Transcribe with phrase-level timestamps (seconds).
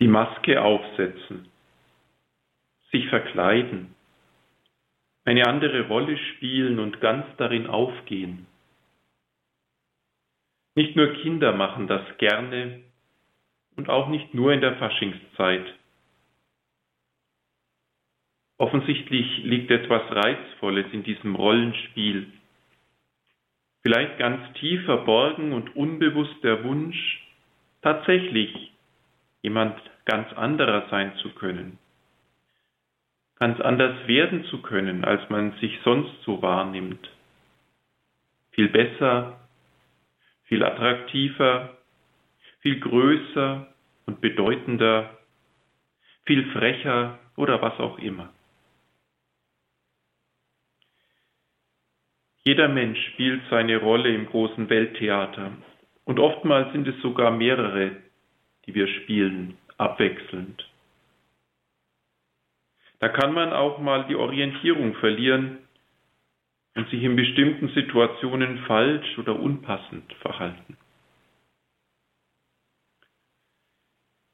[0.00, 1.48] die Maske aufsetzen,
[2.92, 3.94] sich verkleiden,
[5.24, 8.46] eine andere Rolle spielen und ganz darin aufgehen.
[10.74, 12.80] Nicht nur Kinder machen das gerne
[13.76, 15.66] und auch nicht nur in der Faschingszeit.
[18.58, 22.32] Offensichtlich liegt etwas Reizvolles in diesem Rollenspiel.
[23.82, 27.26] Vielleicht ganz tief verborgen und unbewusst der Wunsch,
[27.82, 28.72] tatsächlich
[29.48, 31.78] jemand ganz anderer sein zu können,
[33.38, 37.08] ganz anders werden zu können, als man sich sonst so wahrnimmt.
[38.50, 39.40] Viel besser,
[40.44, 41.78] viel attraktiver,
[42.60, 43.66] viel größer
[44.04, 45.16] und bedeutender,
[46.26, 48.30] viel frecher oder was auch immer.
[52.44, 55.52] Jeder Mensch spielt seine Rolle im großen Welttheater
[56.04, 58.07] und oftmals sind es sogar mehrere,
[58.68, 60.68] die wir spielen, abwechselnd.
[63.00, 65.58] Da kann man auch mal die Orientierung verlieren
[66.74, 70.76] und sich in bestimmten Situationen falsch oder unpassend verhalten.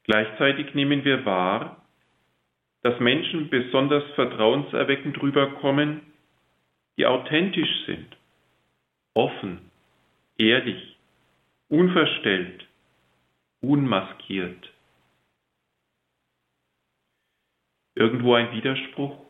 [0.03, 1.81] Gleichzeitig nehmen wir wahr,
[2.83, 6.01] dass Menschen besonders vertrauenserweckend rüberkommen,
[6.97, 8.15] die authentisch sind,
[9.13, 9.71] offen,
[10.37, 10.97] ehrlich,
[11.69, 12.64] unverstellt,
[13.69, 14.71] unmaskiert.
[17.95, 19.25] Irgendwo ein Widerspruch?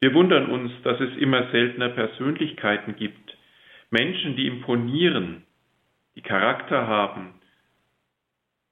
[0.00, 3.36] Wir wundern uns, dass es immer seltener Persönlichkeiten gibt,
[3.90, 5.44] Menschen, die imponieren,
[6.16, 7.34] die Charakter haben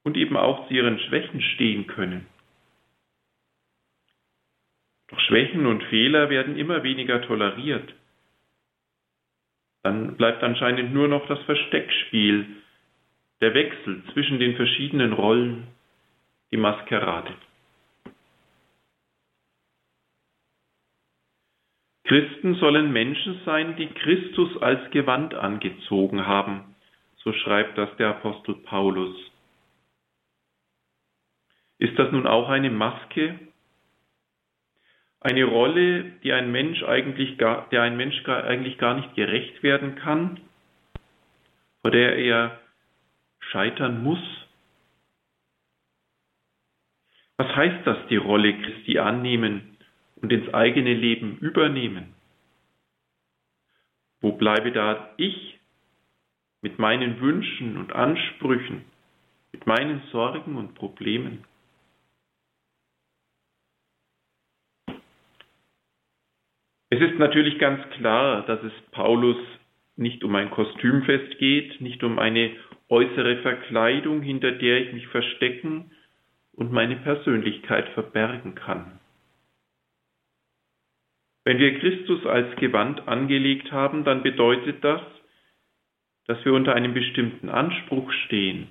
[0.03, 2.27] und eben auch zu ihren Schwächen stehen können.
[5.07, 7.93] Doch Schwächen und Fehler werden immer weniger toleriert.
[9.83, 12.45] Dann bleibt anscheinend nur noch das Versteckspiel,
[13.41, 15.67] der Wechsel zwischen den verschiedenen Rollen,
[16.51, 17.33] die Maskerade.
[22.05, 26.75] Christen sollen Menschen sein, die Christus als Gewand angezogen haben,
[27.17, 29.15] so schreibt das der Apostel Paulus.
[31.79, 33.39] Ist das nun auch eine Maske,
[35.23, 39.63] eine Rolle, die ein Mensch eigentlich gar, der ein Mensch gar, eigentlich gar nicht gerecht
[39.63, 40.39] werden kann,
[41.81, 42.59] vor der er
[43.39, 44.19] scheitern muss?
[47.37, 49.77] Was heißt das, die Rolle Christi annehmen
[50.17, 52.13] und ins eigene Leben übernehmen?
[54.21, 55.59] Wo bleibe da ich
[56.61, 58.85] mit meinen Wünschen und Ansprüchen,
[59.51, 61.43] mit meinen Sorgen und Problemen?
[66.93, 69.37] Es ist natürlich ganz klar, dass es Paulus
[69.95, 72.51] nicht um ein Kostümfest geht, nicht um eine
[72.87, 75.89] äußere Verkleidung, hinter der ich mich verstecken
[76.51, 78.99] und meine Persönlichkeit verbergen kann.
[81.45, 85.01] Wenn wir Christus als Gewand angelegt haben, dann bedeutet das,
[86.27, 88.67] dass wir unter einem bestimmten Anspruch stehen.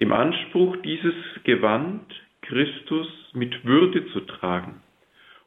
[0.00, 4.81] Dem Anspruch, dieses Gewand Christus mit Würde zu tragen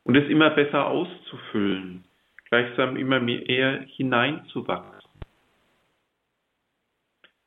[0.05, 2.05] und es immer besser auszufüllen,
[2.49, 5.09] gleichsam immer mehr hineinzuwachsen.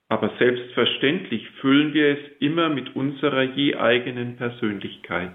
[0.08, 5.32] Aber selbstverständlich füllen wir es immer mit unserer je eigenen Persönlichkeit.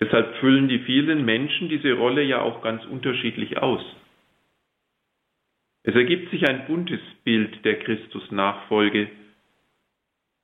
[0.00, 3.82] Deshalb füllen die vielen Menschen diese Rolle ja auch ganz unterschiedlich aus.
[5.84, 9.08] Es ergibt sich ein buntes Bild der Christus-Nachfolge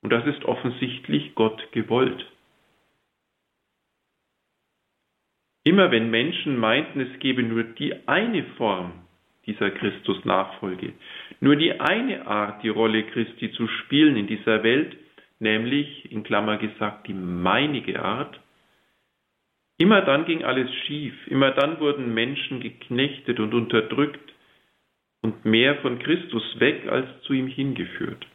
[0.01, 2.32] und das ist offensichtlich Gott gewollt.
[5.63, 8.91] Immer wenn Menschen meinten, es gebe nur die eine Form
[9.45, 10.93] dieser Christus-Nachfolge,
[11.39, 14.97] nur die eine Art, die Rolle Christi zu spielen in dieser Welt,
[15.39, 18.39] nämlich in Klammer gesagt die meinige Art,
[19.77, 24.33] immer dann ging alles schief, immer dann wurden Menschen geknechtet und unterdrückt
[25.21, 28.25] und mehr von Christus weg als zu ihm hingeführt.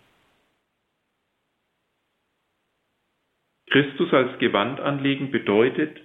[3.70, 6.00] Christus als Gewand anlegen bedeutet,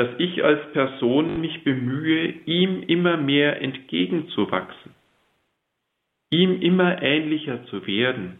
[0.00, 4.94] dass ich als Person mich bemühe, ihm immer mehr entgegenzuwachsen,
[6.30, 8.38] ihm immer ähnlicher zu werden,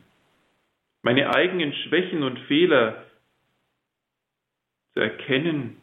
[1.03, 3.05] meine eigenen Schwächen und Fehler
[4.95, 5.83] zu erkennen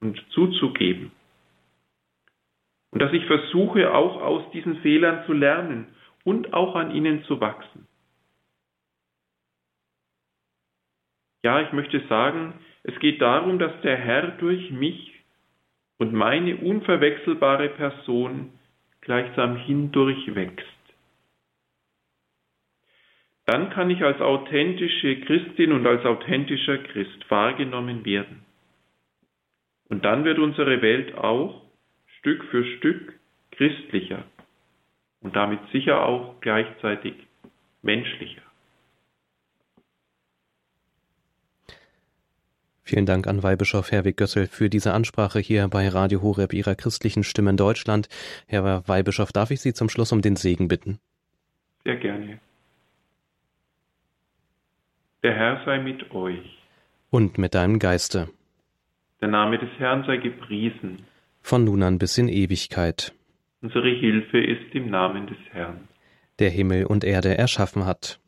[0.00, 1.10] und zuzugeben.
[2.92, 5.88] Und dass ich versuche, auch aus diesen Fehlern zu lernen
[6.22, 7.88] und auch an ihnen zu wachsen.
[11.42, 12.54] Ja, ich möchte sagen,
[12.84, 15.12] es geht darum, dass der Herr durch mich
[15.98, 18.50] und meine unverwechselbare Person
[19.00, 20.66] gleichsam hindurch wächst.
[23.46, 28.44] Dann kann ich als authentische Christin und als authentischer Christ wahrgenommen werden.
[29.88, 31.62] Und dann wird unsere Welt auch
[32.18, 33.18] Stück für Stück
[33.50, 34.24] christlicher
[35.20, 37.14] und damit sicher auch gleichzeitig
[37.82, 38.42] menschlicher.
[42.84, 47.22] Vielen Dank an Weihbischof Herwig Gössel für diese Ansprache hier bei Radio Horeb Ihrer christlichen
[47.22, 48.08] Stimme in Deutschland.
[48.48, 50.98] Herr Weihbischof, darf ich Sie zum Schluss um den Segen bitten?
[51.84, 52.40] Sehr gerne.
[55.22, 56.58] Der Herr sei mit euch.
[57.10, 58.28] Und mit deinem Geiste.
[59.20, 61.04] Der Name des Herrn sei gepriesen.
[61.40, 63.14] Von nun an bis in Ewigkeit.
[63.60, 65.88] Unsere Hilfe ist im Namen des Herrn.
[66.40, 68.18] Der Himmel und Erde erschaffen hat.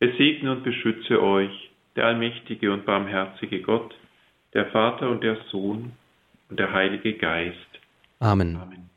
[0.00, 1.67] Es segne und beschütze euch
[1.98, 3.92] der allmächtige und barmherzige Gott,
[4.54, 5.92] der Vater und der Sohn
[6.48, 7.56] und der Heilige Geist.
[8.20, 8.56] Amen.
[8.56, 8.88] Amen.